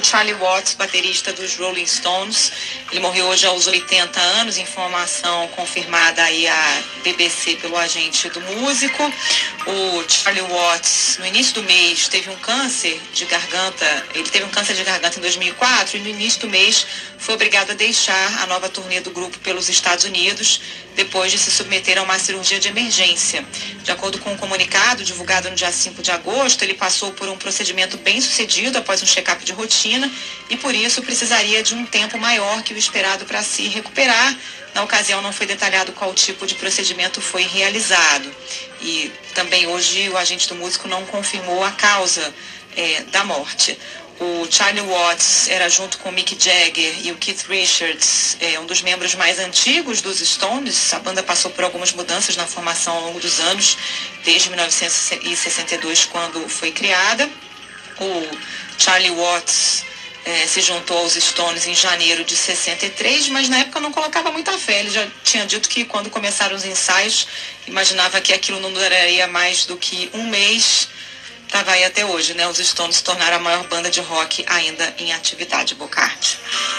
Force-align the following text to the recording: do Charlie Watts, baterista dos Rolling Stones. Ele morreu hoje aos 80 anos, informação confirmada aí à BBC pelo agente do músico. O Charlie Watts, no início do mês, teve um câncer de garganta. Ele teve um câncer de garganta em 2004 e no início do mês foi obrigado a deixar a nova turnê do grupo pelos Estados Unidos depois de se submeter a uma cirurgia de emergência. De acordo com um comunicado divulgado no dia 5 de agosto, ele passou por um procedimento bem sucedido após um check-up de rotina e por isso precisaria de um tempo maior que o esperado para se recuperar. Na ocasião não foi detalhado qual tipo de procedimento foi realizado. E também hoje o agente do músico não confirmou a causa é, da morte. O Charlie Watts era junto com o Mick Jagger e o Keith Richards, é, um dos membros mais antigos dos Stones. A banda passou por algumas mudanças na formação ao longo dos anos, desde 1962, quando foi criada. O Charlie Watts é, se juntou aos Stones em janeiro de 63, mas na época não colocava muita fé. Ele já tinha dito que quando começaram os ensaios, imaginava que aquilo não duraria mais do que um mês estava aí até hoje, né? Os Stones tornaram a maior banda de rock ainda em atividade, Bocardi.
do 0.00 0.06
Charlie 0.06 0.34
Watts, 0.34 0.74
baterista 0.74 1.32
dos 1.32 1.56
Rolling 1.56 1.86
Stones. 1.86 2.52
Ele 2.90 3.00
morreu 3.00 3.26
hoje 3.26 3.46
aos 3.46 3.66
80 3.66 4.20
anos, 4.20 4.56
informação 4.56 5.48
confirmada 5.48 6.22
aí 6.22 6.46
à 6.46 6.82
BBC 7.02 7.56
pelo 7.56 7.76
agente 7.76 8.28
do 8.30 8.40
músico. 8.40 9.02
O 9.66 10.04
Charlie 10.08 10.42
Watts, 10.42 11.16
no 11.18 11.26
início 11.26 11.54
do 11.54 11.64
mês, 11.64 12.06
teve 12.06 12.30
um 12.30 12.36
câncer 12.36 13.00
de 13.12 13.24
garganta. 13.24 14.06
Ele 14.14 14.28
teve 14.28 14.44
um 14.44 14.50
câncer 14.50 14.74
de 14.74 14.84
garganta 14.84 15.18
em 15.18 15.22
2004 15.22 15.96
e 15.96 16.00
no 16.00 16.08
início 16.08 16.40
do 16.42 16.48
mês 16.48 16.86
foi 17.28 17.34
obrigado 17.34 17.72
a 17.72 17.74
deixar 17.74 18.42
a 18.42 18.46
nova 18.46 18.70
turnê 18.70 19.00
do 19.00 19.10
grupo 19.10 19.38
pelos 19.40 19.68
Estados 19.68 20.06
Unidos 20.06 20.62
depois 20.96 21.30
de 21.30 21.36
se 21.36 21.50
submeter 21.50 21.98
a 21.98 22.02
uma 22.02 22.18
cirurgia 22.18 22.58
de 22.58 22.68
emergência. 22.68 23.44
De 23.84 23.92
acordo 23.92 24.18
com 24.18 24.32
um 24.32 24.36
comunicado 24.38 25.04
divulgado 25.04 25.50
no 25.50 25.54
dia 25.54 25.70
5 25.70 26.00
de 26.00 26.10
agosto, 26.10 26.62
ele 26.62 26.72
passou 26.72 27.12
por 27.12 27.28
um 27.28 27.36
procedimento 27.36 27.98
bem 27.98 28.18
sucedido 28.18 28.78
após 28.78 29.02
um 29.02 29.06
check-up 29.06 29.44
de 29.44 29.52
rotina 29.52 30.10
e 30.48 30.56
por 30.56 30.74
isso 30.74 31.02
precisaria 31.02 31.62
de 31.62 31.74
um 31.74 31.84
tempo 31.84 32.16
maior 32.16 32.62
que 32.62 32.72
o 32.72 32.78
esperado 32.78 33.26
para 33.26 33.42
se 33.42 33.68
recuperar. 33.68 34.34
Na 34.74 34.82
ocasião 34.82 35.20
não 35.20 35.32
foi 35.32 35.44
detalhado 35.44 35.92
qual 35.92 36.14
tipo 36.14 36.46
de 36.46 36.54
procedimento 36.54 37.20
foi 37.20 37.42
realizado. 37.42 38.34
E 38.80 39.12
também 39.34 39.66
hoje 39.66 40.08
o 40.08 40.16
agente 40.16 40.48
do 40.48 40.54
músico 40.54 40.88
não 40.88 41.04
confirmou 41.06 41.64
a 41.64 41.72
causa 41.72 42.34
é, 42.76 43.02
da 43.10 43.24
morte. 43.24 43.78
O 44.20 44.48
Charlie 44.50 44.84
Watts 44.84 45.48
era 45.48 45.68
junto 45.68 45.98
com 45.98 46.08
o 46.08 46.12
Mick 46.12 46.36
Jagger 46.36 47.06
e 47.06 47.12
o 47.12 47.16
Keith 47.16 47.46
Richards, 47.48 48.36
é, 48.40 48.58
um 48.58 48.66
dos 48.66 48.82
membros 48.82 49.14
mais 49.14 49.38
antigos 49.38 50.02
dos 50.02 50.18
Stones. 50.18 50.92
A 50.92 50.98
banda 50.98 51.22
passou 51.22 51.52
por 51.52 51.62
algumas 51.62 51.92
mudanças 51.92 52.36
na 52.36 52.44
formação 52.44 52.94
ao 52.94 53.02
longo 53.02 53.20
dos 53.20 53.38
anos, 53.38 53.78
desde 54.24 54.48
1962, 54.48 56.06
quando 56.06 56.48
foi 56.48 56.72
criada. 56.72 57.30
O 58.00 58.38
Charlie 58.76 59.10
Watts 59.10 59.84
é, 60.28 60.46
se 60.46 60.60
juntou 60.60 60.98
aos 60.98 61.14
Stones 61.14 61.66
em 61.66 61.74
janeiro 61.74 62.22
de 62.22 62.36
63, 62.36 63.30
mas 63.30 63.48
na 63.48 63.60
época 63.60 63.80
não 63.80 63.90
colocava 63.90 64.30
muita 64.30 64.58
fé. 64.58 64.80
Ele 64.80 64.90
já 64.90 65.06
tinha 65.24 65.46
dito 65.46 65.70
que 65.70 65.86
quando 65.86 66.10
começaram 66.10 66.54
os 66.54 66.66
ensaios, 66.66 67.26
imaginava 67.66 68.20
que 68.20 68.34
aquilo 68.34 68.60
não 68.60 68.70
duraria 68.70 69.26
mais 69.26 69.64
do 69.64 69.78
que 69.78 70.10
um 70.12 70.28
mês 70.28 70.88
estava 71.46 71.70
aí 71.70 71.82
até 71.82 72.04
hoje, 72.04 72.34
né? 72.34 72.46
Os 72.46 72.58
Stones 72.58 73.00
tornaram 73.00 73.38
a 73.38 73.40
maior 73.40 73.66
banda 73.68 73.90
de 73.90 74.00
rock 74.00 74.44
ainda 74.46 74.94
em 74.98 75.14
atividade, 75.14 75.74
Bocardi. 75.74 76.38